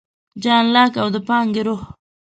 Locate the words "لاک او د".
0.75-1.17